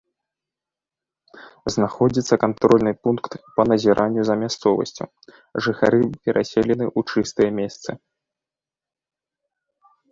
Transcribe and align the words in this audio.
Знаходзіцца 1.75 2.35
кантрольны 2.43 2.93
пункт 3.07 3.31
па 3.59 3.67
назіранню 3.71 4.21
за 4.31 4.35
мясцовасцю, 4.45 5.05
жыхары 5.67 6.01
пераселены 6.23 6.85
ў 6.97 7.11
чыстыя 7.11 7.49
месцы. 7.61 7.89